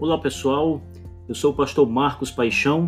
Olá 0.00 0.16
pessoal, 0.16 0.80
eu 1.28 1.34
sou 1.34 1.50
o 1.50 1.54
pastor 1.54 1.90
Marcos 1.90 2.30
Paixão, 2.30 2.86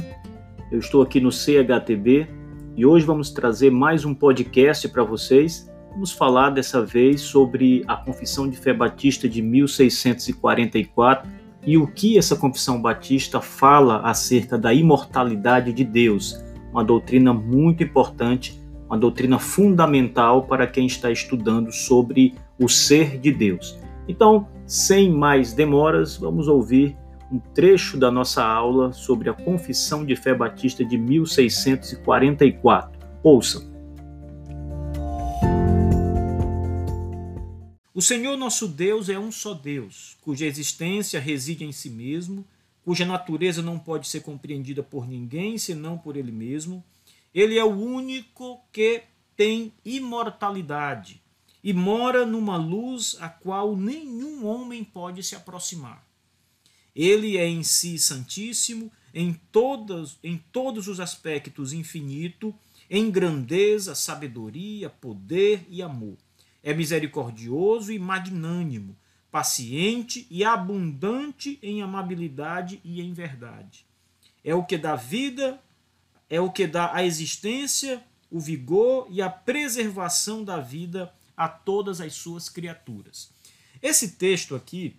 eu 0.71 0.79
estou 0.79 1.03
aqui 1.03 1.19
no 1.19 1.33
CHTB 1.33 2.29
e 2.77 2.87
hoje 2.87 3.05
vamos 3.05 3.33
trazer 3.33 3.69
mais 3.69 4.05
um 4.05 4.15
podcast 4.15 4.89
para 4.89 5.03
vocês. 5.03 5.69
Vamos 5.91 6.13
falar 6.13 6.51
dessa 6.51 6.87
vez 6.87 7.21
sobre 7.21 7.83
a 7.89 7.97
Confissão 7.97 8.49
de 8.49 8.57
Fé 8.57 8.73
Batista 8.73 9.29
de 9.29 9.43
1644 9.43 11.29
e 11.67 11.77
o 11.77 11.89
que 11.89 12.17
essa 12.17 12.37
Confissão 12.37 12.81
Batista 12.81 13.41
fala 13.41 14.03
acerca 14.03 14.57
da 14.57 14.73
imortalidade 14.73 15.73
de 15.73 15.83
Deus, 15.83 16.41
uma 16.71 16.85
doutrina 16.85 17.35
muito 17.35 17.83
importante, 17.83 18.63
uma 18.87 18.97
doutrina 18.97 19.41
fundamental 19.41 20.45
para 20.45 20.65
quem 20.65 20.87
está 20.87 21.11
estudando 21.11 21.73
sobre 21.73 22.37
o 22.57 22.69
ser 22.69 23.19
de 23.19 23.33
Deus. 23.33 23.77
Então, 24.07 24.47
sem 24.65 25.11
mais 25.11 25.53
demoras, 25.53 26.17
vamos 26.17 26.47
ouvir 26.47 26.97
um 27.31 27.39
trecho 27.39 27.97
da 27.97 28.11
nossa 28.11 28.45
aula 28.45 28.93
sobre 28.93 29.31
a 29.31 29.33
Confissão 29.33 30.05
de 30.05 30.17
Fé 30.17 30.35
Batista 30.35 30.85
de 30.85 30.99
1644. 30.99 32.99
Ouçam. 33.23 33.71
O 37.95 38.03
Senhor 38.03 38.37
nosso 38.37 38.67
Deus 38.67 39.09
é 39.09 39.17
um 39.19 39.31
só 39.31 39.55
Deus, 39.55 40.17
cuja 40.23 40.47
existência 40.47 41.21
reside 41.21 41.65
em 41.65 41.73
si 41.73 41.91
mesmo, 41.91 42.45
cuja 42.83 43.05
natureza 43.05 43.63
não 43.63 43.79
pode 43.79 44.09
ser 44.09 44.21
compreendida 44.21 44.83
por 44.83 45.07
ninguém 45.07 45.59
senão 45.59 45.99
por 45.99 46.17
Ele 46.17 46.33
mesmo. 46.33 46.83
Ele 47.35 47.59
é 47.59 47.65
o 47.65 47.69
único 47.69 48.61
que 48.73 49.03
tem 49.37 49.73
imortalidade 49.85 51.23
e 51.63 51.73
mora 51.73 52.25
numa 52.25 52.57
luz 52.57 53.17
a 53.21 53.29
qual 53.29 53.77
nenhum 53.77 54.47
homem 54.47 54.83
pode 54.83 55.23
se 55.23 55.37
aproximar. 55.37 56.10
Ele 56.95 57.37
é 57.37 57.47
em 57.47 57.63
si 57.63 57.99
santíssimo, 57.99 58.91
em, 59.15 59.39
em 60.23 60.39
todos 60.53 60.89
os 60.89 61.01
aspectos 61.01 61.73
infinito, 61.73 62.55
em 62.89 63.11
grandeza, 63.11 63.95
sabedoria, 63.95 64.91
poder 64.91 65.65
e 65.69 65.83
amor. 65.83 66.17
É 66.63 66.75
misericordioso 66.75 67.93
e 67.93 67.99
magnânimo, 67.99 68.97
paciente 69.31 70.27
e 70.29 70.45
abundante 70.45 71.59
em 71.63 71.83
amabilidade 71.83 72.81
e 72.85 73.01
em 73.01 73.13
verdade. 73.13 73.87
É 74.45 74.55
o 74.55 74.65
que 74.65 74.77
dá 74.77 74.97
vida, 74.97 75.61
é 76.29 76.41
o 76.41 76.51
que 76.51 76.67
dá 76.67 76.95
a 76.95 77.05
existência, 77.05 78.03
o 78.31 78.41
vigor 78.41 79.07
e 79.11 79.23
a 79.23 79.31
preservação 79.31 80.45
da 80.45 80.59
vida 80.59 81.13
a 81.37 81.49
todas 81.49 82.01
as 82.01 82.15
suas 82.15 82.49
criaturas. 82.49 83.31
Esse 83.81 84.13
texto 84.13 84.55
aqui 84.55 84.97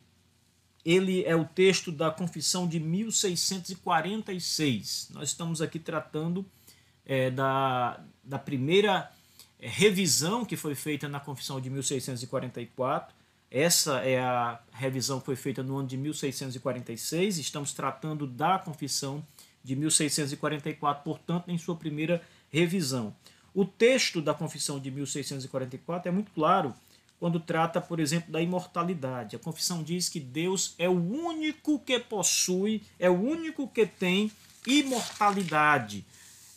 ele 0.86 1.26
é 1.26 1.36
o 1.36 1.44
texto 1.46 1.92
da 1.92 2.12
Confissão 2.12 2.68
de 2.68 2.80
1646. 2.80 5.10
Nós 5.14 5.30
estamos 5.30 5.62
aqui 5.62 5.78
tratando 5.80 6.46
é, 7.06 7.30
da, 7.30 8.04
da 8.24 8.40
primeira 8.40 9.12
é, 9.59 9.68
revisão 9.68 10.44
que 10.44 10.58
foi 10.58 10.74
feita 10.76 11.08
na 11.08 11.20
Confissão 11.20 11.62
de 11.62 11.70
1644. 11.70 13.14
Essa 13.50 14.00
é 14.00 14.20
a 14.20 14.59
revisão 14.72 15.20
que 15.20 15.26
foi 15.26 15.36
feita 15.36 15.62
no 15.62 15.78
ano 15.78 15.88
de 15.88 15.98
1646. 15.98 17.38
Estamos 17.38 17.74
tratando 17.74 18.26
da 18.26 18.58
Confissão 18.58 19.24
de 19.64 19.76
1644, 19.76 21.04
portanto, 21.04 21.50
em 21.50 21.58
sua 21.58 21.76
primeira 21.76 22.22
revisão. 22.50 23.14
O 23.54 23.66
texto 23.66 24.22
da 24.22 24.34
Confissão 24.34 24.80
de 24.80 24.90
1644 24.90 26.08
é 26.08 26.12
muito 26.12 26.32
claro 26.32 26.74
quando 27.22 27.40
trata, 27.40 27.80
por 27.80 28.00
exemplo, 28.00 28.32
da 28.32 28.42
imortalidade. 28.42 29.36
A 29.36 29.40
confissão 29.40 29.84
diz 29.84 30.10
que 30.10 30.20
Deus 30.20 30.74
é 30.80 30.90
o 30.90 30.94
único 30.94 31.78
que 31.78 32.00
possui, 32.00 32.82
é 32.98 33.12
o 33.12 33.14
único 33.14 33.68
que 33.68 33.86
tem 33.86 34.32
imortalidade. 34.66 36.04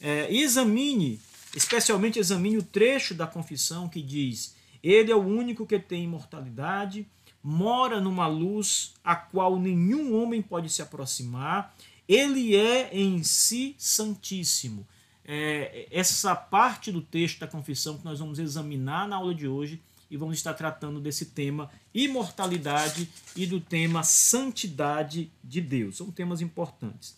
É, 0.00 0.34
examine, 0.34 1.20
especialmente 1.54 2.18
examine 2.18 2.56
o 2.56 2.62
trecho 2.62 3.12
da 3.14 3.26
confissão 3.26 3.90
que 3.90 4.00
diz: 4.00 4.56
Ele 4.82 5.12
é 5.12 5.14
o 5.14 5.20
único 5.20 5.66
que 5.66 5.78
tem 5.78 6.04
imortalidade, 6.04 7.06
mora 7.42 8.00
numa 8.00 8.26
luz 8.26 8.94
a 9.04 9.14
qual 9.14 9.58
nenhum 9.58 10.18
homem 10.18 10.40
pode 10.40 10.70
se 10.70 10.80
aproximar, 10.80 11.76
ele 12.08 12.56
é 12.56 12.88
em 12.90 13.22
si 13.22 13.74
santíssimo. 13.76 14.86
É, 15.26 15.88
essa 15.90 16.34
parte 16.34 16.90
do 16.90 17.02
texto 17.02 17.40
da 17.40 17.46
confissão 17.46 17.98
que 17.98 18.04
nós 18.06 18.18
vamos 18.18 18.38
examinar 18.38 19.06
na 19.06 19.16
aula 19.16 19.34
de 19.34 19.46
hoje 19.46 19.78
e 20.14 20.16
vamos 20.16 20.36
estar 20.36 20.54
tratando 20.54 21.00
desse 21.00 21.26
tema 21.26 21.68
imortalidade 21.92 23.10
e 23.34 23.44
do 23.46 23.60
tema 23.60 24.04
santidade 24.04 25.28
de 25.42 25.60
Deus. 25.60 25.96
São 25.96 26.08
temas 26.08 26.40
importantes. 26.40 27.16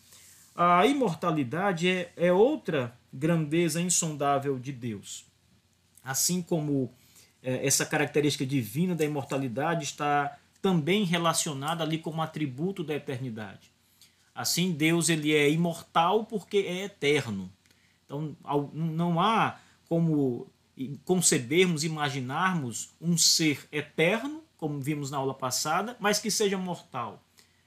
A 0.54 0.86
imortalidade 0.86 1.90
é, 1.90 2.10
é 2.16 2.32
outra 2.32 2.96
grandeza 3.12 3.82
insondável 3.82 4.58
de 4.58 4.72
Deus. 4.72 5.26
Assim 6.02 6.40
como 6.40 6.90
é, 7.42 7.66
essa 7.66 7.84
característica 7.84 8.46
divina 8.46 8.94
da 8.94 9.04
imortalidade 9.04 9.84
está 9.84 10.38
também 10.62 11.04
relacionada 11.04 11.84
ali 11.84 11.98
como 11.98 12.22
atributo 12.22 12.82
da 12.82 12.94
eternidade. 12.94 13.70
Assim, 14.34 14.72
Deus 14.72 15.10
ele 15.10 15.34
é 15.34 15.50
imortal 15.50 16.24
porque 16.24 16.56
é 16.66 16.84
eterno. 16.84 17.52
Então, 18.06 18.34
não 18.72 19.20
há 19.20 19.58
como 19.86 20.50
concebermos, 21.04 21.84
imaginarmos 21.84 22.90
um 23.00 23.16
ser 23.16 23.66
eterno, 23.72 24.42
como 24.56 24.80
vimos 24.80 25.10
na 25.10 25.18
aula 25.18 25.34
passada, 25.34 25.96
mas 26.00 26.18
que 26.18 26.30
seja 26.30 26.58
mortal. 26.58 27.22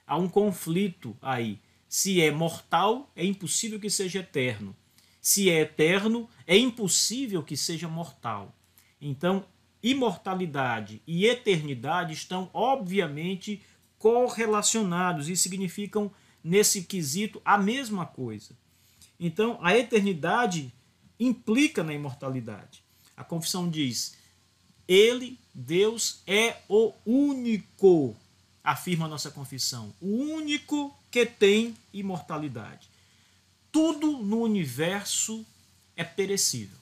Há 0.06 0.16
um 0.16 0.28
conflito 0.28 1.16
aí. 1.20 1.60
Se 1.88 2.20
é 2.20 2.30
mortal, 2.30 3.10
é 3.16 3.24
impossível 3.24 3.80
que 3.80 3.90
seja 3.90 4.20
eterno. 4.20 4.76
Se 5.20 5.50
é 5.50 5.60
eterno, 5.60 6.28
é 6.46 6.56
impossível 6.56 7.42
que 7.42 7.56
seja 7.56 7.88
mortal. 7.88 8.54
Então, 9.00 9.44
imortalidade 9.82 11.02
e 11.06 11.26
eternidade 11.26 12.12
estão 12.12 12.50
obviamente 12.52 13.62
correlacionados 13.98 15.28
e 15.28 15.36
significam 15.36 16.10
nesse 16.42 16.82
quesito 16.84 17.40
a 17.44 17.58
mesma 17.58 18.06
coisa. 18.06 18.56
Então, 19.18 19.58
a 19.60 19.76
eternidade 19.76 20.72
implica 21.18 21.84
na 21.84 21.92
imortalidade. 21.92 22.82
A 23.20 23.24
confissão 23.24 23.68
diz: 23.68 24.14
Ele, 24.88 25.38
Deus, 25.52 26.22
é 26.26 26.56
o 26.66 26.94
único, 27.04 28.16
afirma 28.64 29.04
a 29.04 29.08
nossa 29.08 29.30
confissão, 29.30 29.92
o 30.00 30.06
único 30.06 30.96
que 31.10 31.26
tem 31.26 31.76
imortalidade. 31.92 32.88
Tudo 33.70 34.22
no 34.22 34.40
universo 34.40 35.44
é 35.94 36.02
perecível, 36.02 36.78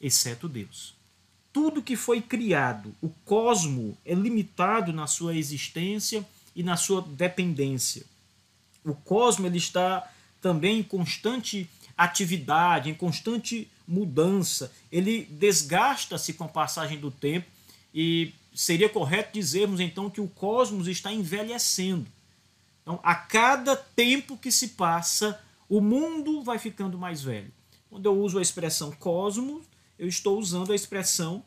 exceto 0.00 0.48
Deus. 0.48 0.94
Tudo 1.52 1.80
que 1.80 1.94
foi 1.94 2.20
criado, 2.20 2.92
o 3.00 3.08
cosmo, 3.24 3.96
é 4.04 4.14
limitado 4.14 4.92
na 4.92 5.06
sua 5.06 5.36
existência 5.36 6.26
e 6.56 6.64
na 6.64 6.76
sua 6.76 7.02
dependência. 7.02 8.04
O 8.84 8.94
cosmo 8.94 9.46
ele 9.46 9.58
está 9.58 10.10
também 10.40 10.80
em 10.80 10.82
constante 10.82 11.70
atividade, 11.96 12.90
em 12.90 12.94
constante 12.94 13.70
mudança, 13.88 14.70
ele 14.92 15.24
desgasta-se 15.24 16.34
com 16.34 16.44
a 16.44 16.48
passagem 16.48 16.98
do 16.98 17.10
tempo 17.10 17.46
e 17.94 18.34
seria 18.54 18.88
correto 18.88 19.32
dizermos 19.32 19.80
então 19.80 20.10
que 20.10 20.20
o 20.20 20.28
cosmos 20.28 20.86
está 20.86 21.10
envelhecendo. 21.10 22.06
Então, 22.82 23.00
a 23.02 23.14
cada 23.14 23.74
tempo 23.74 24.36
que 24.36 24.52
se 24.52 24.68
passa, 24.68 25.40
o 25.68 25.80
mundo 25.80 26.42
vai 26.42 26.58
ficando 26.58 26.98
mais 26.98 27.22
velho. 27.22 27.50
Quando 27.88 28.06
eu 28.06 28.16
uso 28.16 28.38
a 28.38 28.42
expressão 28.42 28.92
cosmos, 28.92 29.64
eu 29.98 30.06
estou 30.06 30.38
usando 30.38 30.72
a 30.72 30.74
expressão 30.74 31.42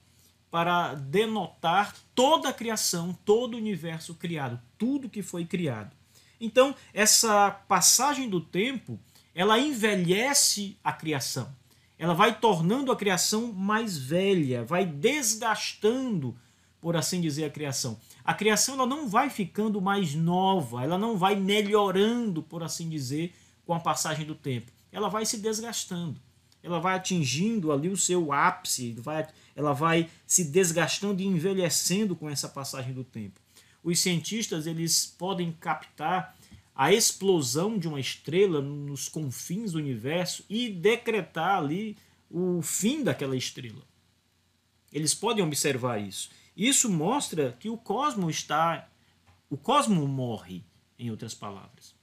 para 0.49 0.95
denotar 0.95 1.95
toda 2.13 2.49
a 2.49 2.53
criação, 2.53 3.17
todo 3.23 3.53
o 3.53 3.57
universo 3.57 4.15
criado, 4.15 4.59
tudo 4.77 5.09
que 5.09 5.21
foi 5.21 5.45
criado. 5.45 5.95
Então, 6.39 6.75
essa 6.93 7.51
passagem 7.51 8.27
do 8.27 8.41
tempo 8.41 8.99
ela 9.33 9.57
envelhece 9.59 10.75
a 10.83 10.91
criação. 10.91 11.53
Ela 12.01 12.15
vai 12.15 12.39
tornando 12.39 12.91
a 12.91 12.95
criação 12.95 13.53
mais 13.53 13.95
velha, 13.95 14.65
vai 14.65 14.83
desgastando, 14.83 16.35
por 16.81 16.97
assim 16.97 17.21
dizer, 17.21 17.43
a 17.43 17.49
criação. 17.51 17.95
A 18.25 18.33
criação 18.33 18.73
ela 18.73 18.87
não 18.87 19.07
vai 19.07 19.29
ficando 19.29 19.79
mais 19.79 20.15
nova, 20.15 20.83
ela 20.83 20.97
não 20.97 21.15
vai 21.15 21.35
melhorando, 21.35 22.41
por 22.41 22.63
assim 22.63 22.89
dizer, 22.89 23.35
com 23.67 23.71
a 23.75 23.79
passagem 23.79 24.25
do 24.25 24.33
tempo. 24.33 24.71
Ela 24.91 25.09
vai 25.09 25.27
se 25.27 25.37
desgastando. 25.37 26.19
Ela 26.63 26.79
vai 26.79 26.95
atingindo 26.95 27.71
ali 27.71 27.87
o 27.87 27.95
seu 27.95 28.33
ápice, 28.33 28.93
vai, 28.93 29.27
ela 29.55 29.71
vai 29.71 30.09
se 30.25 30.45
desgastando 30.45 31.21
e 31.21 31.27
envelhecendo 31.27 32.15
com 32.15 32.27
essa 32.27 32.49
passagem 32.49 32.93
do 32.93 33.03
tempo. 33.03 33.39
Os 33.83 33.99
cientistas 33.99 34.65
eles 34.65 35.05
podem 35.19 35.51
captar 35.51 36.35
a 36.75 36.91
explosão 36.91 37.77
de 37.77 37.87
uma 37.87 37.99
estrela 37.99 38.61
nos 38.61 39.07
confins 39.09 39.73
do 39.73 39.77
universo 39.77 40.43
e 40.49 40.69
decretar 40.69 41.57
ali 41.57 41.97
o 42.29 42.61
fim 42.61 43.03
daquela 43.03 43.35
estrela. 43.35 43.83
Eles 44.91 45.13
podem 45.13 45.43
observar 45.43 45.99
isso. 45.99 46.29
Isso 46.55 46.89
mostra 46.89 47.55
que 47.59 47.69
o 47.69 47.77
cosmos 47.77 48.35
está. 48.35 48.89
O 49.49 49.57
cosmos 49.57 50.07
morre. 50.09 50.63
em 50.97 51.09
outras 51.09 51.33
palavras. 51.33 51.95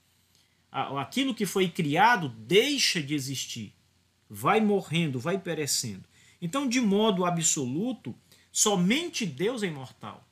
Aquilo 0.70 1.34
que 1.34 1.46
foi 1.46 1.68
criado 1.68 2.28
deixa 2.28 3.02
de 3.02 3.14
existir, 3.14 3.74
vai 4.28 4.60
morrendo, 4.60 5.18
vai 5.18 5.38
perecendo. 5.38 6.04
Então, 6.42 6.68
de 6.68 6.80
modo 6.80 7.24
absoluto, 7.24 8.14
somente 8.52 9.24
Deus 9.24 9.62
é 9.62 9.66
imortal. 9.66 10.27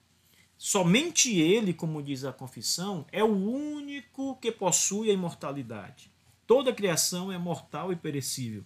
Somente 0.59 1.39
Ele, 1.39 1.73
como 1.75 2.03
diz 2.03 2.25
a 2.25 2.33
confissão, 2.33 3.05
é 3.13 3.23
o 3.23 3.27
único 3.27 4.37
que 4.37 4.51
possui 4.51 5.11
a 5.11 5.13
imortalidade. 5.13 6.11
Toda 6.47 6.71
a 6.71 6.75
criação 6.75 7.31
é 7.31 7.37
mortal 7.37 7.93
e 7.93 7.97
perecível. 7.97 8.65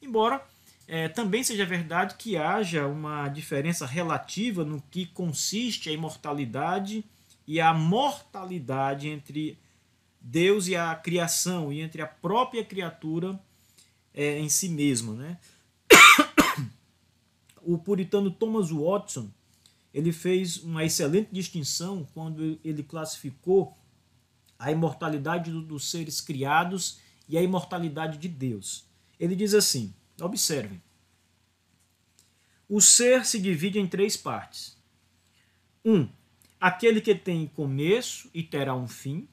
Embora 0.00 0.44
é, 0.86 1.06
também 1.06 1.44
seja 1.44 1.66
verdade 1.66 2.14
que 2.16 2.36
haja 2.36 2.86
uma 2.86 3.28
diferença 3.28 3.84
relativa 3.84 4.64
no 4.64 4.80
que 4.90 5.04
consiste 5.04 5.90
a 5.90 5.92
imortalidade 5.92 7.04
e 7.46 7.60
a 7.60 7.74
mortalidade 7.74 9.08
entre 9.08 9.58
Deus 10.20 10.66
e 10.66 10.76
a 10.76 10.94
criação, 10.94 11.72
e 11.72 11.80
entre 11.80 12.00
a 12.00 12.06
própria 12.06 12.64
criatura 12.64 13.38
é, 14.14 14.38
em 14.38 14.48
si 14.48 14.68
mesma. 14.68 15.12
Né? 15.14 15.38
o 17.62 17.76
puritano 17.76 18.30
Thomas 18.30 18.70
Watson 18.70 19.30
ele 19.92 20.12
fez 20.12 20.58
uma 20.58 20.84
excelente 20.84 21.30
distinção 21.32 22.06
quando 22.14 22.58
ele 22.64 22.82
classificou 22.82 23.76
a 24.58 24.70
imortalidade 24.70 25.50
dos 25.50 25.90
seres 25.90 26.20
criados 26.20 26.98
e 27.28 27.38
a 27.38 27.42
imortalidade 27.42 28.18
de 28.18 28.28
Deus. 28.28 28.84
Ele 29.18 29.36
diz 29.36 29.54
assim: 29.54 29.94
observem. 30.20 30.82
O 32.68 32.80
ser 32.80 33.24
se 33.24 33.38
divide 33.38 33.78
em 33.78 33.86
três 33.86 34.16
partes. 34.16 34.76
Um, 35.84 36.08
aquele 36.60 37.00
que 37.00 37.14
tem 37.14 37.46
começo 37.46 38.28
e 38.34 38.42
terá 38.42 38.74
um 38.74 38.86
fim, 38.86 39.26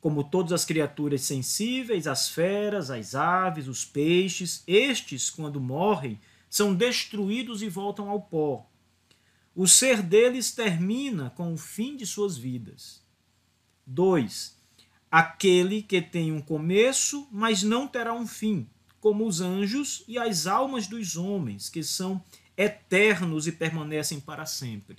como 0.00 0.22
todas 0.22 0.52
as 0.52 0.64
criaturas 0.64 1.22
sensíveis, 1.22 2.06
as 2.06 2.28
feras, 2.28 2.88
as 2.88 3.16
aves, 3.16 3.66
os 3.66 3.84
peixes, 3.84 4.62
estes, 4.64 5.28
quando 5.28 5.60
morrem, 5.60 6.20
são 6.48 6.72
destruídos 6.72 7.62
e 7.62 7.68
voltam 7.68 8.08
ao 8.08 8.20
pó. 8.20 8.70
O 9.58 9.66
ser 9.66 10.04
deles 10.04 10.52
termina 10.52 11.30
com 11.30 11.52
o 11.52 11.56
fim 11.56 11.96
de 11.96 12.06
suas 12.06 12.38
vidas. 12.38 13.02
2. 13.84 14.56
Aquele 15.10 15.82
que 15.82 16.00
tem 16.00 16.30
um 16.30 16.40
começo, 16.40 17.26
mas 17.32 17.64
não 17.64 17.88
terá 17.88 18.14
um 18.14 18.24
fim, 18.24 18.68
como 19.00 19.26
os 19.26 19.40
anjos 19.40 20.04
e 20.06 20.16
as 20.16 20.46
almas 20.46 20.86
dos 20.86 21.16
homens, 21.16 21.68
que 21.68 21.82
são 21.82 22.22
eternos 22.56 23.48
e 23.48 23.52
permanecem 23.52 24.20
para 24.20 24.46
sempre. 24.46 24.98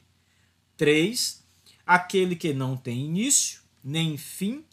3. 0.76 1.42
Aquele 1.86 2.36
que 2.36 2.54
não 2.54 2.76
tem 2.76 3.06
início, 3.06 3.62
nem 3.82 4.18
fim, 4.18 4.66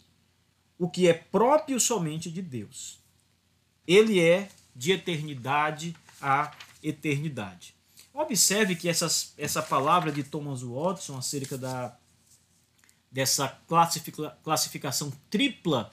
o 0.77 0.89
que 0.89 1.07
é 1.07 1.13
próprio 1.13 1.79
somente 1.79 2.29
de 2.29 2.41
Deus. 2.41 2.99
Ele 3.87 4.19
é 4.19 4.49
de 4.75 4.91
eternidade 4.91 5.95
a 6.21 6.53
eternidade. 6.83 7.76
Observe 8.17 8.75
que 8.75 8.89
essas, 8.89 9.31
essa 9.37 9.61
palavra 9.61 10.11
de 10.11 10.23
Thomas 10.23 10.63
Watson 10.63 11.15
acerca 11.15 11.55
da, 11.55 11.95
dessa 13.11 13.47
classifica, 13.67 14.35
classificação 14.43 15.13
tripla 15.29 15.91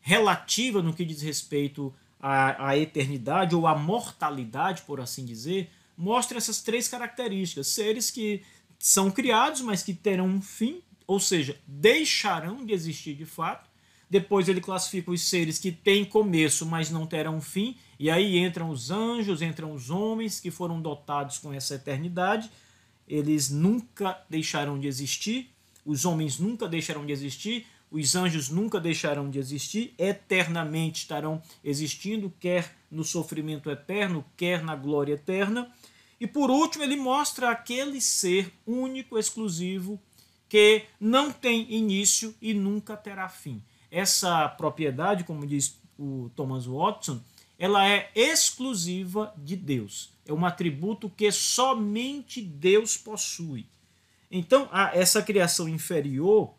relativa 0.00 0.82
no 0.82 0.92
que 0.92 1.04
diz 1.04 1.22
respeito 1.22 1.94
à, 2.18 2.70
à 2.70 2.76
eternidade 2.76 3.54
ou 3.54 3.68
à 3.68 3.78
mortalidade, 3.78 4.82
por 4.82 5.00
assim 5.00 5.24
dizer, 5.24 5.70
mostra 5.96 6.38
essas 6.38 6.60
três 6.60 6.88
características: 6.88 7.68
seres 7.68 8.10
que 8.10 8.42
são 8.76 9.08
criados, 9.08 9.60
mas 9.60 9.80
que 9.80 9.94
terão 9.94 10.26
um 10.26 10.42
fim, 10.42 10.82
ou 11.06 11.20
seja, 11.20 11.56
deixarão 11.68 12.66
de 12.66 12.72
existir 12.72 13.14
de 13.14 13.24
fato, 13.24 13.70
depois 14.10 14.48
ele 14.48 14.60
classifica 14.60 15.12
os 15.12 15.22
seres 15.22 15.56
que 15.56 15.70
têm 15.70 16.04
começo, 16.04 16.66
mas 16.66 16.90
não 16.90 17.06
terão 17.06 17.40
fim. 17.40 17.76
E 18.00 18.08
aí 18.08 18.38
entram 18.38 18.70
os 18.70 18.90
anjos, 18.90 19.42
entram 19.42 19.74
os 19.74 19.90
homens 19.90 20.40
que 20.40 20.50
foram 20.50 20.80
dotados 20.80 21.36
com 21.36 21.52
essa 21.52 21.74
eternidade. 21.74 22.50
Eles 23.06 23.50
nunca 23.50 24.18
deixarão 24.30 24.80
de 24.80 24.88
existir. 24.88 25.50
Os 25.84 26.06
homens 26.06 26.38
nunca 26.38 26.66
deixarão 26.66 27.04
de 27.04 27.12
existir. 27.12 27.66
Os 27.90 28.16
anjos 28.16 28.48
nunca 28.48 28.80
deixarão 28.80 29.28
de 29.28 29.38
existir. 29.38 29.92
Eternamente 29.98 31.02
estarão 31.02 31.42
existindo, 31.62 32.32
quer 32.40 32.74
no 32.90 33.04
sofrimento 33.04 33.70
eterno, 33.70 34.24
quer 34.34 34.64
na 34.64 34.74
glória 34.74 35.12
eterna. 35.12 35.70
E 36.18 36.26
por 36.26 36.50
último, 36.50 36.82
ele 36.82 36.96
mostra 36.96 37.50
aquele 37.50 38.00
ser 38.00 38.50
único, 38.66 39.18
exclusivo, 39.18 40.00
que 40.48 40.84
não 40.98 41.30
tem 41.30 41.70
início 41.70 42.34
e 42.40 42.54
nunca 42.54 42.96
terá 42.96 43.28
fim 43.28 43.62
essa 43.90 44.48
propriedade, 44.48 45.24
como 45.24 45.46
diz 45.46 45.78
o 45.98 46.30
Thomas 46.34 46.64
Watson, 46.64 47.20
ela 47.60 47.86
é 47.86 48.10
exclusiva 48.14 49.34
de 49.36 49.54
Deus. 49.54 50.14
É 50.26 50.32
um 50.32 50.46
atributo 50.46 51.10
que 51.10 51.30
somente 51.30 52.40
Deus 52.40 52.96
possui. 52.96 53.66
Então, 54.30 54.66
essa 54.94 55.22
criação 55.22 55.68
inferior, 55.68 56.54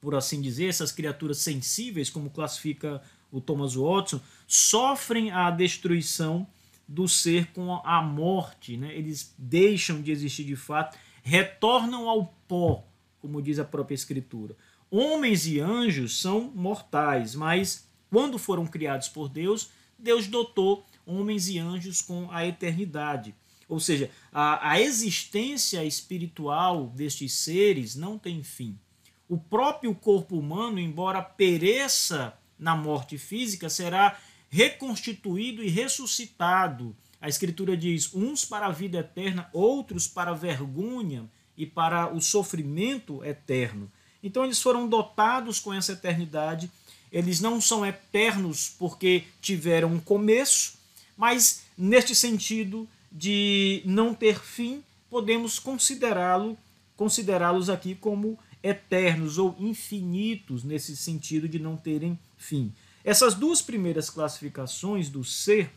por 0.00 0.14
assim 0.14 0.40
dizer, 0.40 0.70
essas 0.70 0.90
criaturas 0.90 1.38
sensíveis, 1.38 2.08
como 2.08 2.30
classifica 2.30 3.02
o 3.30 3.38
Thomas 3.38 3.74
Watson, 3.74 4.18
sofrem 4.46 5.30
a 5.30 5.50
destruição 5.50 6.46
do 6.88 7.06
ser 7.06 7.52
com 7.52 7.74
a 7.84 8.00
morte. 8.00 8.78
Né? 8.78 8.96
Eles 8.96 9.34
deixam 9.36 10.00
de 10.00 10.10
existir 10.10 10.44
de 10.44 10.56
fato, 10.56 10.96
retornam 11.22 12.08
ao 12.08 12.34
pó, 12.48 12.82
como 13.20 13.42
diz 13.42 13.58
a 13.58 13.64
própria 13.64 13.94
Escritura. 13.94 14.56
Homens 14.90 15.46
e 15.46 15.60
anjos 15.60 16.18
são 16.18 16.50
mortais, 16.54 17.34
mas 17.34 17.86
quando 18.08 18.38
foram 18.38 18.66
criados 18.66 19.08
por 19.08 19.28
Deus, 19.28 19.68
Deus 20.04 20.26
dotou 20.26 20.84
homens 21.06 21.48
e 21.48 21.58
anjos 21.58 22.02
com 22.02 22.30
a 22.30 22.46
eternidade. 22.46 23.34
Ou 23.66 23.80
seja, 23.80 24.10
a, 24.30 24.72
a 24.72 24.80
existência 24.80 25.82
espiritual 25.84 26.88
destes 26.88 27.32
seres 27.32 27.96
não 27.96 28.18
tem 28.18 28.42
fim. 28.42 28.78
O 29.26 29.38
próprio 29.38 29.94
corpo 29.94 30.38
humano, 30.38 30.78
embora 30.78 31.22
pereça 31.22 32.36
na 32.58 32.76
morte 32.76 33.16
física, 33.16 33.70
será 33.70 34.18
reconstituído 34.50 35.64
e 35.64 35.68
ressuscitado. 35.70 36.94
A 37.20 37.28
Escritura 37.28 37.74
diz: 37.74 38.14
uns 38.14 38.44
para 38.44 38.66
a 38.66 38.70
vida 38.70 38.98
eterna, 38.98 39.48
outros 39.52 40.06
para 40.06 40.32
a 40.32 40.34
vergonha 40.34 41.28
e 41.56 41.64
para 41.64 42.12
o 42.12 42.20
sofrimento 42.20 43.24
eterno. 43.24 43.90
Então 44.22 44.44
eles 44.44 44.60
foram 44.60 44.86
dotados 44.86 45.58
com 45.58 45.72
essa 45.72 45.92
eternidade. 45.92 46.70
Eles 47.14 47.40
não 47.40 47.60
são 47.60 47.86
eternos 47.86 48.74
porque 48.76 49.22
tiveram 49.40 49.92
um 49.92 50.00
começo, 50.00 50.74
mas 51.16 51.62
neste 51.78 52.12
sentido 52.12 52.88
de 53.10 53.82
não 53.84 54.12
ter 54.12 54.40
fim, 54.40 54.82
podemos 55.08 55.60
considerá-lo 55.60 56.58
considerá-los 56.96 57.70
aqui 57.70 57.94
como 57.94 58.38
eternos 58.62 59.38
ou 59.38 59.56
infinitos 59.58 60.64
nesse 60.64 60.96
sentido 60.96 61.48
de 61.48 61.58
não 61.58 61.76
terem 61.76 62.18
fim. 62.36 62.72
Essas 63.04 63.34
duas 63.34 63.62
primeiras 63.62 64.10
classificações 64.10 65.08
do 65.08 65.24
ser 65.24 65.70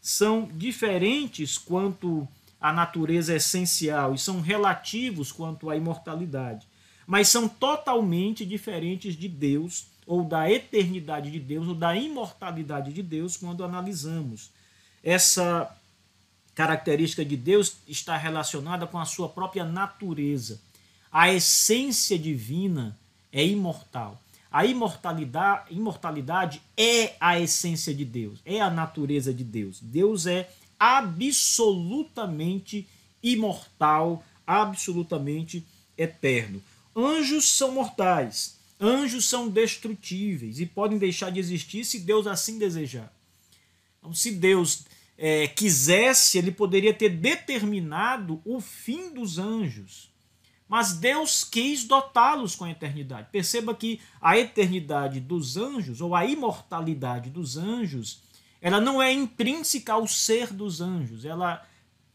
são 0.00 0.48
diferentes 0.54 1.58
quanto 1.58 2.26
à 2.60 2.72
natureza 2.72 3.34
essencial 3.34 4.14
e 4.14 4.18
são 4.18 4.40
relativos 4.40 5.32
quanto 5.32 5.68
à 5.68 5.76
imortalidade 5.76 6.66
mas 7.06 7.28
são 7.28 7.48
totalmente 7.48 8.44
diferentes 8.44 9.16
de 9.16 9.28
Deus, 9.28 9.86
ou 10.06 10.22
da 10.22 10.48
eternidade 10.50 11.30
de 11.30 11.40
Deus, 11.40 11.66
ou 11.66 11.74
da 11.74 11.96
imortalidade 11.96 12.92
de 12.92 13.02
Deus, 13.02 13.34
quando 13.36 13.64
analisamos. 13.64 14.50
Essa 15.02 15.74
característica 16.54 17.24
de 17.24 17.36
Deus 17.36 17.78
está 17.86 18.16
relacionada 18.16 18.86
com 18.86 18.98
a 18.98 19.04
sua 19.04 19.28
própria 19.28 19.64
natureza. 19.64 20.60
A 21.12 21.32
essência 21.32 22.18
divina 22.18 22.98
é 23.32 23.44
imortal. 23.44 24.20
A 24.50 24.64
imortalidade, 24.64 25.74
imortalidade 25.74 26.62
é 26.76 27.14
a 27.20 27.38
essência 27.38 27.94
de 27.94 28.06
Deus, 28.06 28.40
é 28.44 28.60
a 28.60 28.70
natureza 28.70 29.32
de 29.34 29.44
Deus. 29.44 29.80
Deus 29.82 30.26
é 30.26 30.50
absolutamente 30.78 32.88
imortal, 33.22 34.22
absolutamente 34.46 35.66
eterno. 35.98 36.62
Anjos 36.94 37.50
são 37.52 37.72
mortais, 37.72 38.55
anjos 38.80 39.28
são 39.28 39.48
destrutíveis 39.48 40.60
e 40.60 40.66
podem 40.66 40.98
deixar 40.98 41.30
de 41.30 41.40
existir 41.40 41.84
se 41.84 42.00
Deus 42.00 42.26
assim 42.26 42.58
desejar. 42.58 43.12
Então, 43.98 44.12
se 44.12 44.32
Deus 44.32 44.84
é, 45.16 45.46
quisesse, 45.48 46.38
ele 46.38 46.52
poderia 46.52 46.92
ter 46.92 47.10
determinado 47.10 48.40
o 48.44 48.60
fim 48.60 49.12
dos 49.12 49.38
anjos. 49.38 50.10
Mas 50.68 50.94
Deus 50.94 51.44
quis 51.44 51.84
dotá-los 51.84 52.54
com 52.54 52.64
a 52.64 52.70
eternidade. 52.70 53.28
Perceba 53.30 53.74
que 53.74 54.00
a 54.20 54.36
eternidade 54.36 55.20
dos 55.20 55.56
anjos, 55.56 56.00
ou 56.00 56.14
a 56.14 56.26
imortalidade 56.26 57.30
dos 57.30 57.56
anjos, 57.56 58.20
ela 58.60 58.80
não 58.80 59.00
é 59.00 59.12
intrínseca 59.12 59.92
ao 59.92 60.08
ser 60.08 60.52
dos 60.52 60.80
anjos. 60.80 61.24
Ela, 61.24 61.64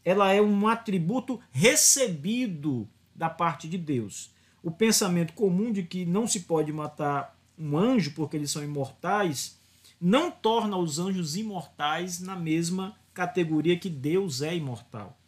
ela 0.04 0.32
é 0.32 0.40
um 0.40 0.68
atributo 0.68 1.40
recebido 1.50 2.86
da 3.14 3.30
parte 3.30 3.66
de 3.66 3.78
Deus 3.78 4.30
o 4.62 4.70
pensamento 4.70 5.32
comum 5.32 5.72
de 5.72 5.82
que 5.82 6.04
não 6.04 6.26
se 6.26 6.40
pode 6.40 6.72
matar 6.72 7.36
um 7.58 7.76
anjo 7.76 8.12
porque 8.12 8.36
eles 8.36 8.50
são 8.50 8.62
imortais, 8.62 9.58
não 10.00 10.30
torna 10.30 10.76
os 10.76 10.98
anjos 10.98 11.36
imortais 11.36 12.20
na 12.20 12.36
mesma 12.36 12.96
categoria 13.12 13.78
que 13.78 13.90
Deus 13.90 14.42
é 14.42 14.54
imortal. 14.54 15.18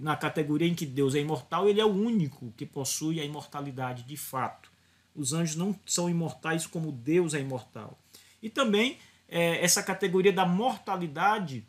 Na 0.00 0.16
categoria 0.16 0.68
em 0.68 0.74
que 0.74 0.86
Deus 0.86 1.14
é 1.14 1.20
imortal, 1.20 1.68
ele 1.68 1.80
é 1.80 1.84
o 1.84 1.92
único 1.92 2.52
que 2.56 2.64
possui 2.64 3.20
a 3.20 3.24
imortalidade 3.24 4.04
de 4.04 4.16
fato. 4.16 4.70
Os 5.14 5.32
anjos 5.32 5.56
não 5.56 5.74
são 5.84 6.08
imortais 6.08 6.66
como 6.66 6.92
Deus 6.92 7.34
é 7.34 7.40
imortal. 7.40 7.98
E 8.40 8.48
também 8.48 8.98
é, 9.28 9.62
essa 9.64 9.82
categoria 9.82 10.32
da 10.32 10.46
mortalidade 10.46 11.66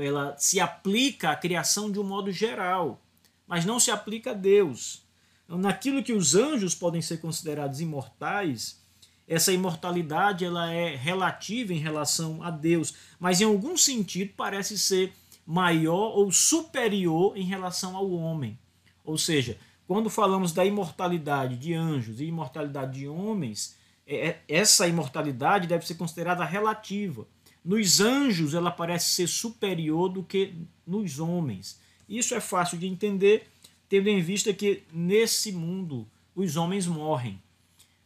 ela 0.00 0.36
se 0.36 0.60
aplica 0.60 1.30
à 1.30 1.36
criação 1.36 1.90
de 1.90 1.98
um 1.98 2.04
modo 2.04 2.30
geral, 2.30 3.00
mas 3.46 3.64
não 3.64 3.80
se 3.80 3.90
aplica 3.90 4.32
a 4.32 4.34
Deus. 4.34 5.07
Naquilo 5.48 6.02
que 6.02 6.12
os 6.12 6.34
anjos 6.34 6.74
podem 6.74 7.00
ser 7.00 7.20
considerados 7.20 7.80
imortais, 7.80 8.78
essa 9.26 9.52
imortalidade 9.52 10.44
ela 10.44 10.70
é 10.70 10.94
relativa 10.94 11.72
em 11.72 11.78
relação 11.78 12.42
a 12.42 12.50
Deus, 12.50 12.94
mas 13.18 13.40
em 13.40 13.44
algum 13.44 13.76
sentido 13.76 14.32
parece 14.36 14.78
ser 14.78 15.12
maior 15.46 16.16
ou 16.16 16.30
superior 16.30 17.36
em 17.36 17.44
relação 17.44 17.96
ao 17.96 18.10
homem. 18.10 18.58
Ou 19.02 19.16
seja, 19.16 19.58
quando 19.86 20.10
falamos 20.10 20.52
da 20.52 20.66
imortalidade 20.66 21.56
de 21.56 21.72
anjos 21.72 22.20
e 22.20 22.26
imortalidade 22.26 22.98
de 22.98 23.08
homens, 23.08 23.74
é, 24.06 24.28
é, 24.28 24.42
essa 24.46 24.86
imortalidade 24.86 25.66
deve 25.66 25.86
ser 25.86 25.94
considerada 25.94 26.44
relativa. 26.44 27.26
Nos 27.64 28.00
anjos, 28.00 28.52
ela 28.52 28.70
parece 28.70 29.12
ser 29.12 29.26
superior 29.26 30.10
do 30.10 30.22
que 30.22 30.54
nos 30.86 31.18
homens. 31.18 31.80
Isso 32.08 32.34
é 32.34 32.40
fácil 32.40 32.78
de 32.78 32.86
entender, 32.86 33.46
tendo 33.88 34.08
em 34.08 34.20
vista 34.20 34.52
que 34.52 34.82
nesse 34.92 35.52
mundo 35.52 36.06
os 36.34 36.56
homens 36.56 36.86
morrem. 36.86 37.40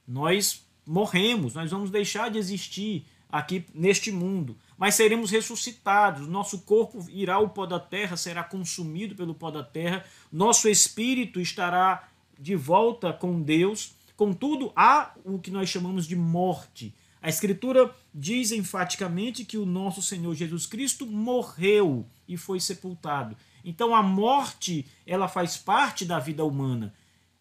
Nós 0.07 0.65
morremos, 0.87 1.55
nós 1.55 1.71
vamos 1.71 1.91
deixar 1.91 2.31
de 2.31 2.39
existir 2.39 3.05
aqui 3.31 3.65
neste 3.75 4.13
mundo, 4.13 4.57
mas 4.77 4.95
seremos 4.95 5.31
ressuscitados. 5.31 6.29
Nosso 6.29 6.61
corpo 6.61 7.05
irá 7.11 7.37
ao 7.37 7.49
pó 7.49 7.65
da 7.65 7.81
terra, 7.81 8.17
será 8.17 8.45
consumido 8.45 9.15
pelo 9.15 9.35
pó 9.35 9.51
da 9.51 9.63
terra, 9.63 10.05
nosso 10.31 10.69
espírito 10.69 11.41
estará 11.41 12.09
de 12.39 12.55
volta 12.55 13.13
com 13.13 13.41
Deus. 13.41 13.95
Contudo, 14.17 14.73
há 14.77 15.15
o 15.25 15.39
que 15.39 15.51
nós 15.51 15.69
chamamos 15.69 16.07
de 16.07 16.15
morte. 16.15 16.95
A 17.23 17.29
Escritura 17.29 17.95
diz 18.13 18.51
enfaticamente 18.51 19.45
que 19.45 19.57
o 19.57 19.65
nosso 19.65 20.03
Senhor 20.03 20.35
Jesus 20.35 20.67
Cristo 20.67 21.07
morreu 21.07 22.05
e 22.27 22.37
foi 22.37 22.59
sepultado. 22.59 23.37
Então 23.65 23.95
a 23.95 24.03
morte, 24.03 24.87
ela 25.07 25.29
faz 25.29 25.57
parte 25.57 26.05
da 26.05 26.19
vida 26.19 26.45
humana, 26.45 26.95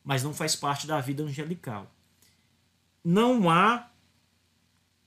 mas 0.04 0.24
não 0.24 0.34
faz 0.34 0.56
parte 0.56 0.86
da 0.86 1.00
vida 1.00 1.24
angelical. 1.24 1.92
Não 3.04 3.50
há, 3.50 3.90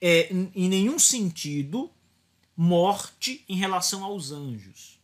é, 0.01 0.33
em 0.33 0.69
nenhum 0.69 0.99
sentido, 0.99 1.91
morte 2.57 3.45
em 3.49 3.57
relação 3.57 4.05
aos 4.05 4.33
anjos. 4.33 5.01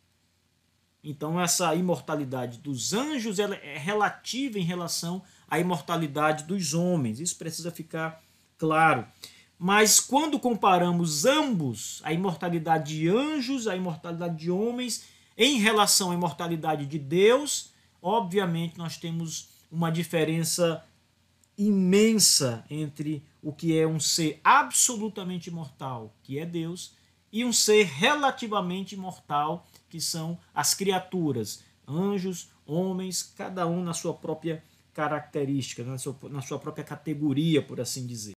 Então 1.02 1.40
essa 1.40 1.75
imortalidade 1.75 2.59
dos 2.59 2.93
anjos 2.93 3.38
ela 3.38 3.57
é 3.57 3.79
relativa 3.79 4.59
em 4.59 4.64
relação 4.64 5.23
à 5.49 5.59
imortalidade 5.59 6.45
dos 6.45 6.75
homens. 6.75 7.21
Isso 7.21 7.37
precisa 7.37 7.71
ficar 7.71 8.23
claro. 8.59 9.07
Mas 9.59 10.00
quando 10.00 10.38
comparamos 10.38 11.25
ambos, 11.25 12.00
a 12.02 12.12
imortalidade 12.12 12.97
de 12.97 13.09
anjos, 13.09 13.67
a 13.67 13.76
imortalidade 13.76 14.37
de 14.37 14.50
homens, 14.50 15.05
em 15.42 15.59
relação 15.59 16.11
à 16.11 16.14
imortalidade 16.14 16.85
de 16.85 16.99
Deus, 16.99 17.73
obviamente 18.02 18.76
nós 18.76 18.99
temos 18.99 19.49
uma 19.73 19.90
diferença 19.90 20.85
imensa 21.56 22.62
entre 22.68 23.25
o 23.42 23.50
que 23.50 23.78
é 23.78 23.87
um 23.87 23.99
ser 23.99 24.38
absolutamente 24.44 25.49
imortal, 25.49 26.14
que 26.23 26.38
é 26.38 26.44
Deus, 26.44 26.92
e 27.32 27.42
um 27.42 27.54
ser 27.54 27.85
relativamente 27.85 28.94
imortal, 28.94 29.66
que 29.88 29.99
são 29.99 30.38
as 30.54 30.75
criaturas, 30.75 31.64
anjos, 31.88 32.50
homens, 32.66 33.23
cada 33.23 33.66
um 33.66 33.82
na 33.82 33.94
sua 33.94 34.12
própria 34.12 34.62
característica, 34.92 35.82
na 35.82 35.97
sua, 35.97 36.18
na 36.25 36.42
sua 36.42 36.59
própria 36.59 36.85
categoria, 36.85 37.62
por 37.62 37.80
assim 37.80 38.06
dizer. 38.06 38.35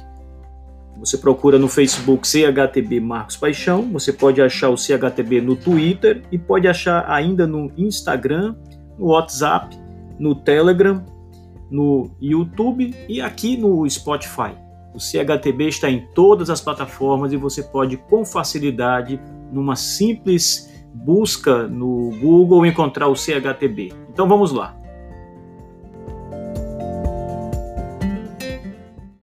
você 1.02 1.18
procura 1.18 1.58
no 1.58 1.68
Facebook 1.68 2.26
CHTB 2.28 3.00
Marcos 3.00 3.36
Paixão, 3.36 3.90
você 3.92 4.12
pode 4.12 4.40
achar 4.40 4.68
o 4.68 4.76
CHTB 4.76 5.40
no 5.40 5.56
Twitter 5.56 6.22
e 6.30 6.38
pode 6.38 6.68
achar 6.68 7.10
ainda 7.10 7.44
no 7.44 7.72
Instagram, 7.76 8.54
no 8.96 9.06
WhatsApp, 9.06 9.76
no 10.16 10.36
Telegram, 10.36 11.04
no 11.68 12.08
YouTube 12.20 12.94
e 13.08 13.20
aqui 13.20 13.56
no 13.56 13.88
Spotify. 13.90 14.54
O 14.94 15.00
CHTB 15.00 15.66
está 15.66 15.90
em 15.90 16.06
todas 16.14 16.48
as 16.48 16.60
plataformas 16.60 17.32
e 17.32 17.36
você 17.36 17.64
pode 17.64 17.96
com 17.96 18.24
facilidade, 18.24 19.20
numa 19.50 19.74
simples 19.74 20.70
busca 20.94 21.66
no 21.66 22.10
Google, 22.20 22.64
encontrar 22.64 23.08
o 23.08 23.16
CHTB. 23.16 23.92
Então 24.08 24.28
vamos 24.28 24.52
lá. 24.52 24.76